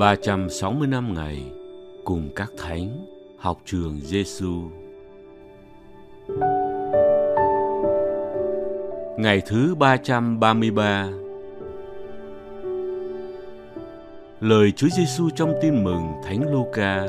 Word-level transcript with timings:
360 0.00 0.88
năm 0.88 1.14
ngày 1.14 1.52
cùng 2.04 2.28
các 2.36 2.52
thánh 2.58 3.06
học 3.38 3.60
trường 3.64 4.00
Giêsu. 4.00 4.62
Ngày 9.20 9.42
thứ 9.46 9.74
333 9.74 11.08
Lời 14.40 14.72
Chúa 14.76 14.88
Giêsu 14.96 15.30
trong 15.36 15.54
tin 15.62 15.84
mừng 15.84 16.12
Thánh 16.24 16.52
Luca 16.52 17.06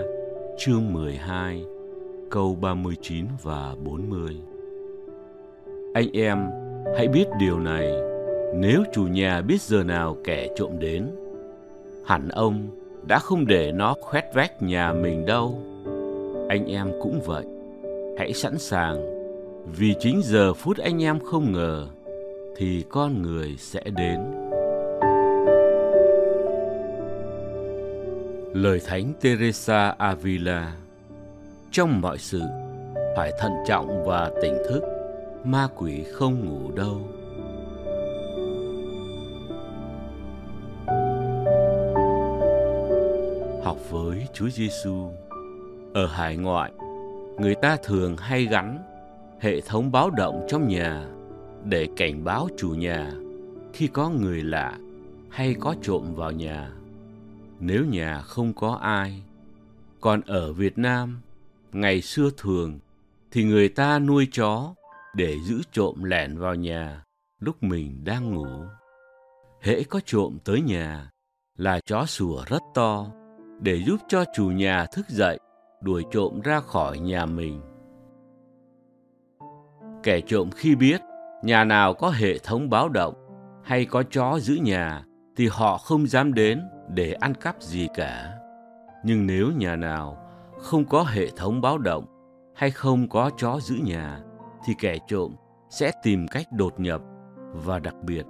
chương 0.57 0.93
12 0.93 1.63
câu 2.31 2.57
39 2.61 3.25
và 3.43 3.75
40 3.83 4.37
Anh 5.93 6.11
em 6.13 6.49
hãy 6.97 7.07
biết 7.07 7.25
điều 7.39 7.59
này 7.59 7.91
nếu 8.55 8.83
chủ 8.93 9.03
nhà 9.03 9.41
biết 9.41 9.61
giờ 9.61 9.83
nào 9.83 10.17
kẻ 10.23 10.47
trộm 10.55 10.79
đến 10.79 11.07
hẳn 12.05 12.29
ông 12.29 12.67
đã 13.07 13.19
không 13.19 13.47
để 13.47 13.71
nó 13.71 13.95
khoét 14.01 14.23
vách 14.33 14.61
nhà 14.61 14.93
mình 14.93 15.25
đâu. 15.25 15.59
Anh 16.49 16.65
em 16.65 16.91
cũng 17.01 17.21
vậy. 17.25 17.45
Hãy 18.17 18.33
sẵn 18.33 18.57
sàng, 18.57 19.05
vì 19.77 19.95
chính 19.99 20.21
giờ 20.23 20.53
phút 20.53 20.77
anh 20.77 21.03
em 21.03 21.19
không 21.19 21.51
ngờ, 21.51 21.87
thì 22.55 22.83
con 22.89 23.21
người 23.21 23.55
sẽ 23.57 23.83
đến. 23.83 24.19
Lời 28.53 28.81
Thánh 28.85 29.13
Teresa 29.21 29.95
Avila 29.97 30.73
Trong 31.71 32.01
mọi 32.01 32.17
sự, 32.17 32.41
phải 33.15 33.31
thận 33.39 33.51
trọng 33.67 34.05
và 34.05 34.31
tỉnh 34.41 34.57
thức, 34.69 34.83
ma 35.43 35.67
quỷ 35.75 36.03
không 36.13 36.45
ngủ 36.45 36.71
đâu. 36.75 36.97
Học 43.63 43.77
với 43.89 44.27
Chúa 44.33 44.49
Giêsu. 44.49 45.09
Ở 45.93 46.07
hải 46.07 46.37
ngoại, 46.37 46.71
người 47.39 47.55
ta 47.55 47.77
thường 47.83 48.17
hay 48.17 48.45
gắn 48.45 48.79
hệ 49.39 49.61
thống 49.61 49.91
báo 49.91 50.09
động 50.09 50.45
trong 50.49 50.67
nhà 50.67 51.05
để 51.65 51.87
cảnh 51.97 52.23
báo 52.23 52.47
chủ 52.57 52.69
nhà 52.69 53.11
khi 53.73 53.87
có 53.87 54.09
người 54.09 54.43
lạ 54.43 54.77
hay 55.29 55.55
có 55.59 55.75
trộm 55.81 56.15
vào 56.15 56.31
nhà. 56.31 56.71
Nếu 57.59 57.85
nhà 57.85 58.21
không 58.21 58.53
có 58.53 58.71
ai, 58.81 59.23
còn 60.01 60.21
ở 60.21 60.53
Việt 60.53 60.77
Nam, 60.77 61.21
ngày 61.71 62.01
xưa 62.01 62.29
thường 62.37 62.79
thì 63.31 63.43
người 63.43 63.69
ta 63.69 63.99
nuôi 63.99 64.27
chó 64.31 64.73
để 65.15 65.37
giữ 65.39 65.61
trộm 65.71 66.03
lẻn 66.03 66.37
vào 66.37 66.55
nhà 66.55 67.03
lúc 67.39 67.63
mình 67.63 68.03
đang 68.03 68.35
ngủ. 68.35 68.65
Hễ 69.61 69.83
có 69.83 69.99
trộm 70.05 70.37
tới 70.43 70.61
nhà 70.61 71.09
là 71.57 71.79
chó 71.85 72.05
sủa 72.05 72.43
rất 72.47 72.61
to 72.73 73.07
để 73.59 73.83
giúp 73.83 73.97
cho 74.07 74.23
chủ 74.35 74.45
nhà 74.45 74.85
thức 74.85 75.09
dậy 75.09 75.39
đuổi 75.81 76.03
trộm 76.11 76.41
ra 76.41 76.59
khỏi 76.59 76.99
nhà 76.99 77.25
mình. 77.25 77.61
Kẻ 80.03 80.21
trộm 80.21 80.49
khi 80.55 80.75
biết 80.75 81.01
nhà 81.43 81.63
nào 81.63 81.93
có 81.93 82.09
hệ 82.09 82.37
thống 82.37 82.69
báo 82.69 82.89
động 82.89 83.13
hay 83.63 83.85
có 83.85 84.03
chó 84.11 84.39
giữ 84.39 84.55
nhà 84.55 85.03
thì 85.35 85.47
họ 85.51 85.77
không 85.77 86.07
dám 86.07 86.33
đến 86.33 86.61
để 86.89 87.13
ăn 87.13 87.33
cắp 87.33 87.61
gì 87.61 87.87
cả. 87.93 88.33
Nhưng 89.03 89.27
nếu 89.27 89.51
nhà 89.51 89.75
nào 89.75 90.17
không 90.57 90.85
có 90.85 91.03
hệ 91.03 91.27
thống 91.29 91.61
báo 91.61 91.77
động 91.77 92.05
hay 92.55 92.71
không 92.71 93.09
có 93.09 93.29
chó 93.37 93.59
giữ 93.59 93.75
nhà 93.75 94.19
thì 94.65 94.73
kẻ 94.79 94.97
trộm 95.07 95.35
sẽ 95.69 95.91
tìm 96.03 96.27
cách 96.27 96.51
đột 96.51 96.79
nhập 96.79 97.01
và 97.53 97.79
đặc 97.79 97.95
biệt 98.03 98.25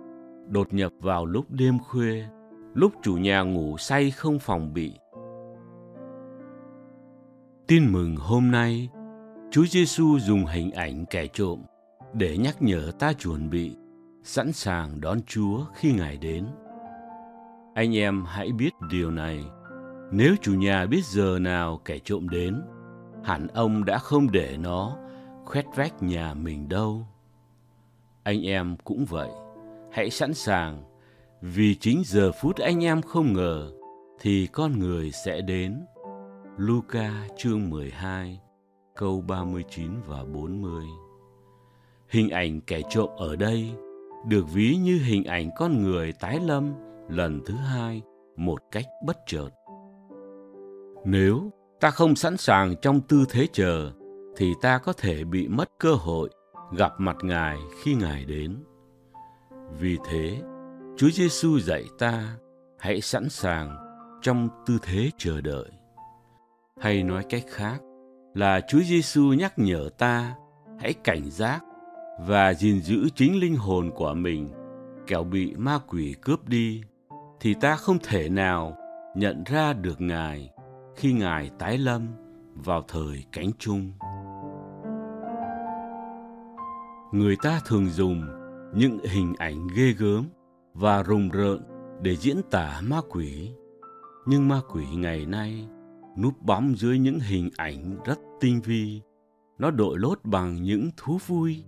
đột 0.47 0.73
nhập 0.73 0.91
vào 0.99 1.25
lúc 1.25 1.45
đêm 1.49 1.79
khuya, 1.79 2.25
lúc 2.73 2.91
chủ 3.03 3.13
nhà 3.13 3.41
ngủ 3.41 3.77
say 3.77 4.11
không 4.11 4.39
phòng 4.39 4.73
bị 4.73 4.93
Tin 7.67 7.91
mừng 7.91 8.15
hôm 8.15 8.51
nay, 8.51 8.89
Chúa 9.51 9.65
Giêsu 9.65 10.19
dùng 10.19 10.45
hình 10.45 10.71
ảnh 10.71 11.05
kẻ 11.05 11.27
trộm 11.27 11.63
để 12.13 12.37
nhắc 12.37 12.61
nhở 12.61 12.91
ta 12.99 13.13
chuẩn 13.13 13.49
bị, 13.49 13.75
sẵn 14.23 14.51
sàng 14.51 15.01
đón 15.01 15.21
Chúa 15.27 15.65
khi 15.75 15.91
Ngài 15.91 16.17
đến. 16.17 16.45
Anh 17.73 17.95
em 17.95 18.25
hãy 18.25 18.51
biết 18.51 18.73
điều 18.89 19.11
này, 19.11 19.45
nếu 20.11 20.35
chủ 20.41 20.53
nhà 20.53 20.85
biết 20.85 21.05
giờ 21.05 21.39
nào 21.39 21.81
kẻ 21.85 21.99
trộm 21.99 22.29
đến, 22.29 22.61
hẳn 23.23 23.47
ông 23.47 23.85
đã 23.85 23.97
không 23.97 24.31
để 24.31 24.57
nó 24.59 24.97
khoét 25.45 25.65
vách 25.75 26.03
nhà 26.03 26.33
mình 26.33 26.69
đâu. 26.69 27.07
Anh 28.23 28.41
em 28.41 28.75
cũng 28.83 29.05
vậy, 29.05 29.29
hãy 29.91 30.09
sẵn 30.09 30.33
sàng, 30.33 30.83
vì 31.41 31.75
chính 31.75 32.01
giờ 32.05 32.31
phút 32.31 32.55
anh 32.55 32.83
em 32.83 33.01
không 33.01 33.33
ngờ 33.33 33.71
thì 34.19 34.47
con 34.47 34.79
người 34.79 35.11
sẽ 35.25 35.41
đến 35.41 35.85
Luca 36.57 37.27
chương 37.37 37.69
12 37.69 38.39
câu 38.95 39.21
39 39.21 39.91
và 40.07 40.23
40 40.23 40.85
Hình 42.11 42.29
ảnh 42.29 42.61
kẻ 42.61 42.81
trộm 42.89 43.09
ở 43.17 43.35
đây 43.35 43.71
được 44.27 44.45
ví 44.53 44.75
như 44.75 44.99
hình 45.05 45.23
ảnh 45.23 45.49
con 45.55 45.83
người 45.83 46.13
tái 46.13 46.39
lâm 46.45 46.73
lần 47.09 47.41
thứ 47.45 47.53
hai 47.53 48.01
một 48.35 48.61
cách 48.71 48.85
bất 49.05 49.17
chợt. 49.27 49.49
Nếu 51.05 51.51
ta 51.79 51.91
không 51.91 52.15
sẵn 52.15 52.37
sàng 52.37 52.75
trong 52.81 53.01
tư 53.01 53.25
thế 53.29 53.47
chờ, 53.53 53.91
thì 54.37 54.53
ta 54.61 54.77
có 54.77 54.93
thể 54.93 55.23
bị 55.23 55.47
mất 55.47 55.69
cơ 55.79 55.93
hội 55.93 56.29
gặp 56.77 56.91
mặt 56.97 57.15
Ngài 57.23 57.57
khi 57.81 57.95
Ngài 57.95 58.25
đến. 58.25 58.63
Vì 59.79 59.97
thế, 60.09 60.41
Chúa 60.97 61.09
Giêsu 61.09 61.59
dạy 61.59 61.85
ta 61.99 62.37
hãy 62.79 63.01
sẵn 63.01 63.29
sàng 63.29 63.75
trong 64.21 64.49
tư 64.65 64.77
thế 64.81 65.09
chờ 65.17 65.41
đợi. 65.41 65.69
Hay 66.79 67.03
nói 67.03 67.25
cách 67.29 67.43
khác 67.49 67.81
là 68.33 68.61
Chúa 68.67 68.81
Giêsu 68.81 69.33
nhắc 69.33 69.53
nhở 69.59 69.89
ta 69.97 70.35
hãy 70.79 70.93
cảnh 70.93 71.31
giác 71.31 71.61
và 72.27 72.53
gìn 72.53 72.81
giữ 72.81 73.09
chính 73.15 73.39
linh 73.39 73.55
hồn 73.55 73.91
của 73.95 74.13
mình 74.13 74.49
kẻo 75.07 75.23
bị 75.23 75.55
ma 75.55 75.79
quỷ 75.87 76.15
cướp 76.21 76.47
đi 76.47 76.81
thì 77.39 77.53
ta 77.53 77.75
không 77.75 77.97
thể 78.03 78.29
nào 78.29 78.77
nhận 79.15 79.43
ra 79.43 79.73
được 79.73 80.01
Ngài 80.01 80.49
khi 80.95 81.13
Ngài 81.13 81.49
tái 81.59 81.77
lâm 81.77 82.07
vào 82.55 82.83
thời 82.87 83.23
cánh 83.31 83.51
chung. 83.59 83.91
Người 87.11 87.35
ta 87.43 87.59
thường 87.65 87.89
dùng 87.89 88.21
những 88.75 88.99
hình 89.03 89.33
ảnh 89.37 89.67
ghê 89.75 89.93
gớm 89.97 90.25
và 90.73 91.03
rùng 91.03 91.29
rợn 91.29 91.61
để 92.01 92.15
diễn 92.15 92.41
tả 92.51 92.81
ma 92.83 93.01
quỷ. 93.09 93.51
Nhưng 94.25 94.47
ma 94.47 94.61
quỷ 94.73 94.85
ngày 94.95 95.25
nay 95.25 95.67
núp 96.17 96.41
bóng 96.41 96.75
dưới 96.77 96.99
những 96.99 97.19
hình 97.19 97.49
ảnh 97.57 97.97
rất 98.05 98.19
tinh 98.39 98.61
vi. 98.61 99.01
Nó 99.59 99.71
đội 99.71 99.99
lốt 99.99 100.19
bằng 100.23 100.63
những 100.63 100.89
thú 100.97 101.19
vui, 101.27 101.63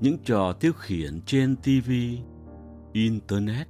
những 0.00 0.18
trò 0.24 0.52
tiêu 0.52 0.72
khiển 0.72 1.20
trên 1.26 1.56
TV, 1.56 1.90
Internet, 2.92 3.68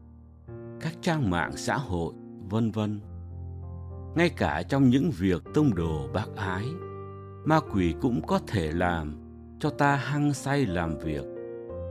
các 0.81 0.93
trang 1.01 1.31
mạng 1.31 1.53
xã 1.57 1.77
hội, 1.77 2.15
vân 2.51 2.71
vân. 2.71 3.01
Ngay 4.17 4.29
cả 4.29 4.62
trong 4.62 4.91
những 4.91 5.11
việc 5.11 5.43
tông 5.55 5.75
đồ 5.75 6.09
bác 6.12 6.37
ái, 6.37 6.65
ma 7.45 7.61
quỷ 7.73 7.95
cũng 8.01 8.27
có 8.27 8.41
thể 8.47 8.73
làm 8.73 9.17
cho 9.61 9.71
ta 9.71 9.97
hăng 9.97 10.35
say 10.35 10.67
làm 10.67 10.99
việc 10.99 11.25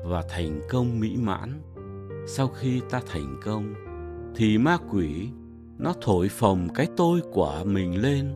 và 0.05 0.23
thành 0.29 0.62
công 0.69 1.00
mỹ 1.00 1.18
mãn. 1.18 1.62
Sau 2.27 2.47
khi 2.47 2.81
ta 2.89 3.01
thành 3.07 3.39
công, 3.44 3.74
thì 4.35 4.57
ma 4.57 4.77
quỷ 4.89 5.30
nó 5.77 5.94
thổi 6.01 6.30
phồng 6.30 6.68
cái 6.75 6.88
tôi 6.97 7.21
của 7.31 7.63
mình 7.65 8.01
lên 8.01 8.35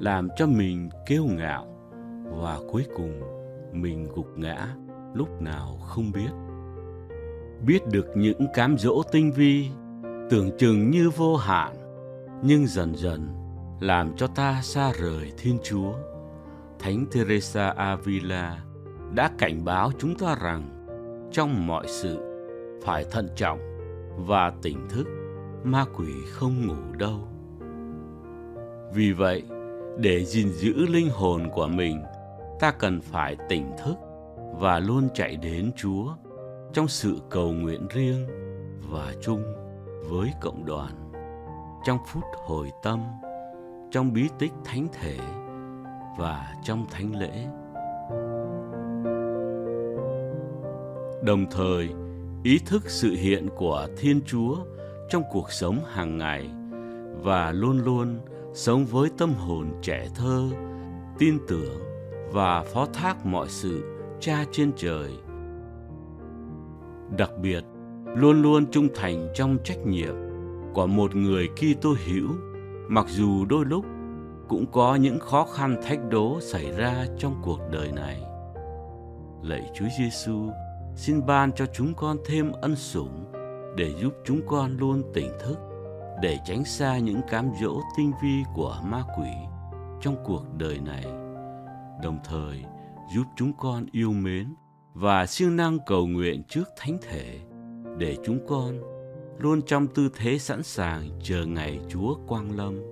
làm 0.00 0.28
cho 0.36 0.46
mình 0.46 0.88
kiêu 1.06 1.24
ngạo 1.24 1.66
và 2.24 2.58
cuối 2.72 2.86
cùng 2.96 3.20
mình 3.72 4.08
gục 4.14 4.38
ngã 4.38 4.74
lúc 5.14 5.42
nào 5.42 5.78
không 5.86 6.12
biết. 6.12 6.30
Biết 7.66 7.86
được 7.86 8.06
những 8.16 8.46
cám 8.54 8.78
dỗ 8.78 9.02
tinh 9.12 9.32
vi 9.32 9.68
tưởng 10.30 10.50
chừng 10.58 10.90
như 10.90 11.10
vô 11.10 11.36
hạn 11.36 11.76
nhưng 12.42 12.66
dần 12.66 12.96
dần 12.96 13.28
làm 13.80 14.16
cho 14.16 14.26
ta 14.26 14.60
xa 14.62 14.92
rời 14.92 15.32
thiên 15.38 15.58
chúa. 15.62 15.92
Thánh 16.78 17.06
teresa 17.12 17.68
avila 17.70 18.64
đã 19.14 19.30
cảnh 19.38 19.64
báo 19.64 19.90
chúng 19.98 20.14
ta 20.18 20.36
rằng 20.42 20.86
trong 21.32 21.66
mọi 21.66 21.84
sự 21.88 22.18
phải 22.82 23.04
thận 23.10 23.28
trọng 23.36 23.58
và 24.16 24.52
tỉnh 24.62 24.88
thức 24.88 25.06
ma 25.64 25.84
quỷ 25.96 26.12
không 26.30 26.66
ngủ 26.66 26.96
đâu. 26.98 27.28
Vì 28.94 29.12
vậy, 29.12 29.42
để 29.98 30.24
gìn 30.24 30.48
giữ 30.48 30.86
linh 30.86 31.08
hồn 31.10 31.48
của 31.52 31.66
mình, 31.66 32.02
ta 32.60 32.70
cần 32.70 33.00
phải 33.00 33.36
tỉnh 33.48 33.72
thức 33.84 33.94
và 34.58 34.78
luôn 34.78 35.08
chạy 35.14 35.36
đến 35.36 35.72
Chúa 35.76 36.14
trong 36.72 36.88
sự 36.88 37.18
cầu 37.30 37.52
nguyện 37.52 37.86
riêng 37.94 38.26
và 38.90 39.14
chung 39.22 39.42
với 40.08 40.30
cộng 40.40 40.64
đoàn. 40.64 41.10
Trong 41.86 41.98
phút 42.06 42.24
hồi 42.46 42.70
tâm, 42.82 43.04
trong 43.90 44.12
bí 44.12 44.28
tích 44.38 44.52
thánh 44.64 44.86
thể 44.92 45.18
và 46.18 46.54
trong 46.64 46.86
thánh 46.90 47.16
lễ. 47.16 47.46
Đồng 51.22 51.46
thời, 51.50 51.88
ý 52.42 52.58
thức 52.66 52.82
sự 52.86 53.10
hiện 53.10 53.48
của 53.56 53.86
thiên 53.96 54.20
chúa 54.26 54.56
trong 55.08 55.22
cuộc 55.32 55.52
sống 55.52 55.78
hàng 55.86 56.18
ngày 56.18 56.50
và 57.22 57.52
luôn 57.52 57.78
luôn 57.78 58.20
sống 58.54 58.84
với 58.84 59.10
tâm 59.18 59.34
hồn 59.34 59.66
trẻ 59.82 60.08
thơ, 60.14 60.42
tin 61.18 61.38
tưởng 61.48 61.80
và 62.32 62.62
phó 62.62 62.86
thác 62.92 63.26
mọi 63.26 63.48
sự 63.48 63.93
cha 64.24 64.44
trên 64.52 64.72
trời. 64.76 65.10
Đặc 67.18 67.30
biệt, 67.42 67.64
luôn 68.04 68.42
luôn 68.42 68.66
trung 68.70 68.88
thành 68.94 69.28
trong 69.34 69.58
trách 69.64 69.86
nhiệm 69.86 70.14
của 70.74 70.86
một 70.86 71.14
người 71.14 71.48
Kitô 71.48 71.94
hữu, 72.06 72.28
mặc 72.88 73.06
dù 73.08 73.44
đôi 73.44 73.64
lúc 73.64 73.84
cũng 74.48 74.66
có 74.72 74.94
những 74.94 75.18
khó 75.18 75.46
khăn 75.54 75.80
thách 75.82 75.98
đố 76.10 76.40
xảy 76.40 76.72
ra 76.72 77.06
trong 77.18 77.34
cuộc 77.42 77.60
đời 77.72 77.92
này. 77.92 78.22
Lạy 79.42 79.70
Chúa 79.74 79.86
Giêsu 79.98 80.50
xin 80.96 81.26
ban 81.26 81.52
cho 81.52 81.66
chúng 81.66 81.94
con 81.96 82.16
thêm 82.26 82.52
ân 82.52 82.76
sủng 82.76 83.24
để 83.76 83.94
giúp 84.00 84.14
chúng 84.24 84.40
con 84.46 84.76
luôn 84.78 85.02
tỉnh 85.14 85.30
thức, 85.40 85.58
để 86.22 86.38
tránh 86.44 86.64
xa 86.64 86.98
những 86.98 87.20
cám 87.30 87.50
dỗ 87.60 87.80
tinh 87.96 88.12
vi 88.22 88.42
của 88.54 88.76
ma 88.84 89.02
quỷ 89.18 89.30
trong 90.00 90.16
cuộc 90.24 90.44
đời 90.58 90.80
này. 90.80 91.04
Đồng 92.02 92.18
thời 92.24 92.64
giúp 93.08 93.24
chúng 93.36 93.52
con 93.58 93.86
yêu 93.92 94.12
mến 94.12 94.54
và 94.94 95.26
siêng 95.26 95.56
năng 95.56 95.78
cầu 95.86 96.06
nguyện 96.06 96.42
trước 96.48 96.68
thánh 96.76 96.98
thể 97.02 97.40
để 97.98 98.16
chúng 98.24 98.46
con 98.46 98.80
luôn 99.38 99.62
trong 99.62 99.86
tư 99.86 100.08
thế 100.16 100.38
sẵn 100.38 100.62
sàng 100.62 101.08
chờ 101.22 101.46
ngày 101.46 101.80
Chúa 101.88 102.14
quang 102.26 102.56
lâm. 102.56 102.82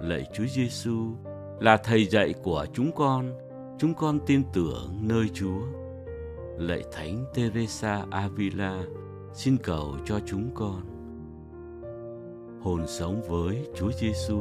Lạy 0.00 0.24
Chúa 0.34 0.46
Giêsu 0.46 1.14
là 1.60 1.76
thầy 1.76 2.06
dạy 2.06 2.34
của 2.42 2.66
chúng 2.72 2.92
con, 2.92 3.32
chúng 3.78 3.94
con 3.94 4.18
tin 4.26 4.42
tưởng 4.52 4.98
nơi 5.00 5.28
Chúa. 5.34 5.60
Lạy 6.58 6.82
Thánh 6.92 7.24
Teresa 7.34 8.06
Avila, 8.10 8.82
xin 9.34 9.56
cầu 9.62 9.96
cho 10.04 10.20
chúng 10.26 10.50
con. 10.54 10.80
Hồn 12.62 12.86
sống 12.86 13.22
với 13.28 13.66
Chúa 13.76 13.90
Giêsu. 14.00 14.40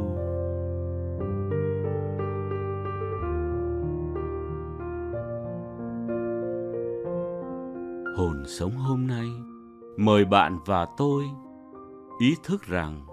Hồn 8.17 8.43
sống 8.47 8.71
hôm 8.77 9.07
nay. 9.07 9.27
Mời 9.97 10.25
bạn 10.25 10.59
và 10.65 10.87
tôi 10.97 11.23
ý 12.19 12.35
thức 12.43 12.63
rằng 12.63 13.05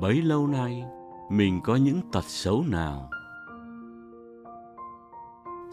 bấy 0.00 0.22
lâu 0.22 0.46
nay 0.46 0.84
mình 1.30 1.60
có 1.64 1.76
những 1.76 2.00
tật 2.12 2.24
xấu 2.24 2.64
nào. 2.68 3.10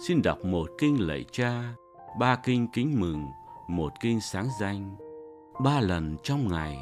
Xin 0.07 0.21
đọc 0.21 0.45
một 0.45 0.69
kinh 0.77 1.07
lạy 1.07 1.25
cha, 1.31 1.75
ba 2.19 2.35
kinh 2.35 2.67
kính 2.73 2.99
mừng, 2.99 3.25
một 3.67 3.93
kinh 4.01 4.21
sáng 4.21 4.47
danh. 4.59 4.95
Ba 5.63 5.79
lần 5.79 6.17
trong 6.23 6.47
ngày 6.47 6.77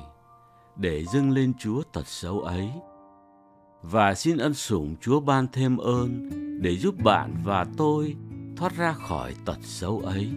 để 0.75 1.05
dâng 1.05 1.31
lên 1.31 1.53
chúa 1.59 1.81
tật 1.93 2.07
xấu 2.07 2.39
ấy. 2.39 2.71
Và 3.81 4.13
xin 4.13 4.37
ân 4.37 4.53
sủng 4.53 4.95
chúa 5.01 5.19
ban 5.19 5.47
thêm 5.53 5.77
ơn 5.77 6.29
để 6.61 6.75
giúp 6.77 6.95
bạn 7.03 7.33
và 7.43 7.65
tôi 7.77 8.15
thoát 8.57 8.75
ra 8.75 8.93
khỏi 8.93 9.35
tật 9.45 9.57
xấu 9.61 9.99
ấy. 9.99 10.31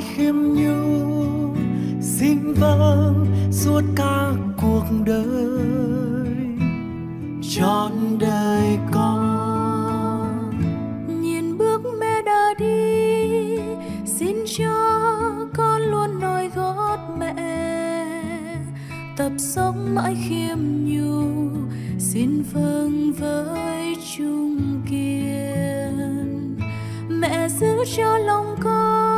Mãi 0.00 0.08
khiêm 0.16 0.34
nhu 0.34 1.54
xin 2.00 2.52
vâng 2.52 3.26
suốt 3.52 3.82
cả 3.96 4.32
cuộc 4.62 4.84
đời. 5.06 6.36
Trọn 7.50 7.92
đời 8.20 8.78
con. 8.92 10.50
Nhìn 11.22 11.58
bước 11.58 11.82
mẹ 12.00 12.22
đã 12.26 12.54
đi, 12.58 13.58
xin 14.06 14.36
cho 14.58 14.74
con 15.56 15.82
luôn 15.82 16.20
noi 16.20 16.50
gót 16.54 16.98
mẹ. 17.18 17.34
Tập 19.16 19.32
sống 19.38 19.94
mãi 19.94 20.16
khiêm 20.28 20.58
nhu 20.84 21.24
xin 21.98 22.42
vâng 22.52 23.12
với 23.12 23.96
trung 24.16 24.82
kiên. 24.90 26.56
Mẹ 27.08 27.48
giữ 27.48 27.84
cho 27.96 28.18
lòng 28.18 28.56
con 28.62 29.09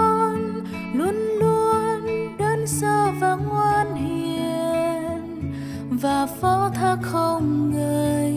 và 6.02 6.26
phó 6.40 6.70
thác 6.74 6.96
không 7.02 7.70
người 7.70 8.34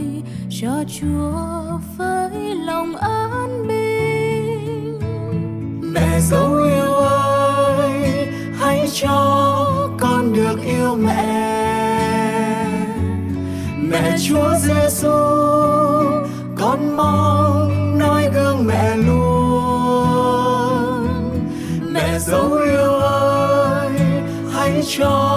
cho 0.62 0.84
Chúa 1.00 1.78
với 1.98 2.56
lòng 2.56 2.96
an 2.96 3.68
bình. 3.68 5.00
Mẹ 5.94 6.20
dấu 6.20 6.54
yêu 6.54 6.94
ơi, 6.94 8.28
hãy 8.60 8.88
cho 8.94 9.90
con 10.00 10.34
được 10.34 10.60
yêu 10.66 10.96
mẹ. 10.96 11.56
Mẹ 13.78 14.18
Chúa 14.28 14.54
Giêsu, 14.60 15.18
con 16.56 16.98
mong 16.98 17.98
nói 18.00 18.30
gương 18.34 18.66
mẹ 18.66 18.96
luôn. 18.96 19.16
Mẹ 21.92 22.20
dấu 22.20 22.54
yêu 22.54 22.92
ơi, 23.00 23.92
hãy 24.54 24.84
cho 24.98 25.35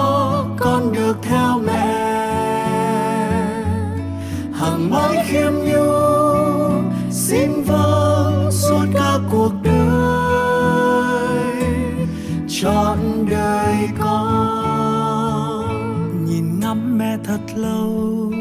thăm 16.69 16.77
ngắm 16.77 16.97
mẹ 16.97 17.17
thật 17.23 17.39
lâu, 17.55 18.33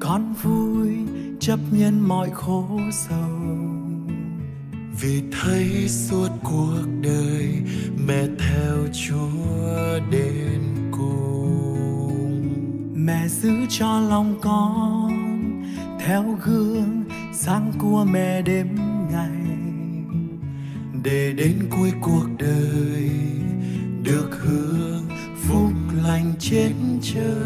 con 0.00 0.34
vui 0.42 0.88
chấp 1.40 1.58
nhận 1.70 2.08
mọi 2.08 2.30
khổ 2.30 2.80
sầu. 2.92 3.38
Vì 5.00 5.22
thấy 5.40 5.88
suốt 5.88 6.28
cuộc 6.42 6.82
đời 7.02 7.62
mẹ 8.06 8.26
theo 8.38 8.76
chúa 9.06 10.00
đến 10.10 10.60
cùng. 10.92 12.54
Mẹ 12.94 13.28
giữ 13.28 13.52
cho 13.68 14.00
lòng 14.00 14.38
con 14.42 15.12
theo 16.00 16.24
gương 16.44 17.04
sáng 17.32 17.72
của 17.78 18.06
mẹ 18.12 18.42
đêm 18.42 18.76
ngày. 19.10 19.56
Để 21.04 21.32
đến 21.32 21.68
cuối 21.70 21.92
cuộc 22.00 22.26
đời 22.38 22.57
trời 27.14 27.38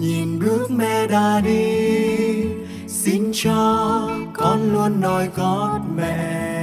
nhìn 0.00 0.38
bước 0.38 0.70
mẹ 0.70 1.06
đã 1.06 1.40
đi 1.40 2.44
xin 2.88 3.30
cho 3.32 4.08
con 4.34 4.72
luôn 4.72 5.00
nói 5.00 5.28
gót 5.36 5.80
mẹ 5.96 6.55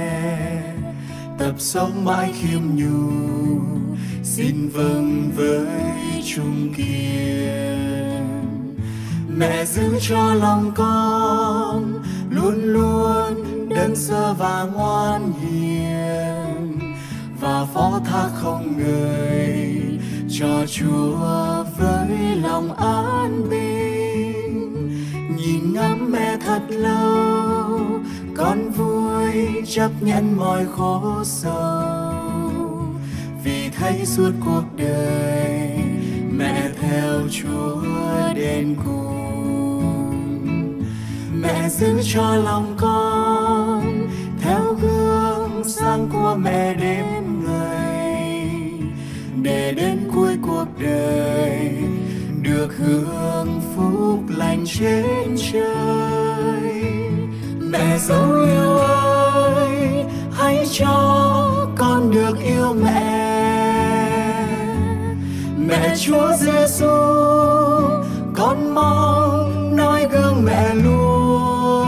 tập 1.44 1.54
sống 1.58 2.04
mãi 2.04 2.32
khiêm 2.40 2.60
nhu 2.74 3.10
xin 4.22 4.68
vâng 4.68 5.30
với 5.36 5.66
trung 6.34 6.74
kiên. 6.76 8.54
Mẹ 9.28 9.64
giữ 9.64 9.98
cho 10.00 10.34
lòng 10.34 10.72
con 10.74 12.02
luôn 12.30 12.54
luôn 12.62 13.68
đơn 13.68 13.96
sơ 13.96 14.34
và 14.34 14.66
ngoan 14.74 15.32
hiền. 15.32 16.78
Và 17.40 17.66
phó 17.74 18.00
thác 18.04 18.28
không 18.34 18.72
người 18.78 19.82
cho 20.30 20.66
chúa 20.66 21.64
với 21.78 22.36
lòng 22.42 22.76
an 22.76 23.50
bình. 23.50 25.04
Nhìn 25.36 25.72
ngắm 25.72 26.12
mẹ 26.12 26.36
thật 26.46 26.62
lâu 26.68 27.93
con 28.36 28.70
vui 28.70 29.62
chấp 29.66 29.90
nhận 30.00 30.36
mọi 30.36 30.66
khổ 30.76 31.24
sầu 31.24 31.80
vì 33.44 33.70
thấy 33.70 34.06
suốt 34.06 34.30
cuộc 34.44 34.62
đời 34.76 35.78
mẹ 36.30 36.70
theo 36.80 37.20
chúa 37.30 37.82
đến 38.34 38.76
cùng. 38.84 39.62
Mẹ 41.32 41.68
giữ 41.68 42.00
cho 42.12 42.36
lòng 42.36 42.76
con 42.78 44.08
theo 44.40 44.76
gương 44.82 45.62
sáng 45.64 46.08
của 46.12 46.36
mẹ 46.38 46.74
đêm 46.74 47.44
ngày 47.46 48.50
để 49.42 49.72
đến 49.72 50.10
cuối 50.14 50.36
cuộc 50.42 50.66
đời 50.78 51.74
được 52.42 52.76
hưởng 52.78 53.60
phúc 53.76 54.20
lành 54.28 54.64
trên 54.66 55.36
trời 55.52 56.03
mẹ 57.94 58.00
dấu 58.00 58.32
yêu 58.32 58.78
ơi, 58.78 60.04
hãy 60.32 60.66
cho 60.72 61.66
con 61.78 62.10
được 62.10 62.38
yêu 62.44 62.74
mẹ. 62.82 63.24
Mẹ 65.58 65.94
chúa 66.00 66.32
giêsu 66.36 66.90
con 68.34 68.74
mong 68.74 69.76
nói 69.76 70.06
gương 70.12 70.44
mẹ 70.44 70.74
luôn. 70.74 71.86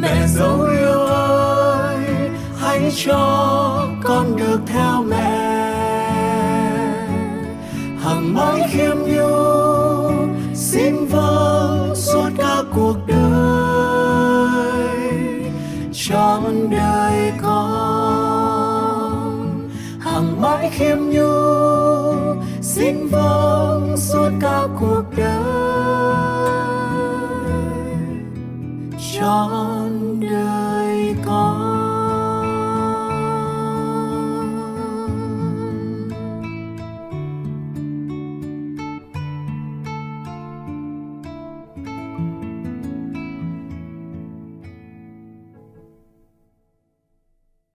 Mẹ 0.00 0.26
dấu 0.26 0.62
yêu 0.62 1.00
ơi, 1.06 1.98
hãy 2.60 2.92
cho 3.04 3.86
con 4.04 4.36
được 4.36 4.60
theo 4.66 4.93
khiêm 20.70 20.98
nhu 21.10 22.42
xin 22.62 23.06
vâng. 23.06 23.73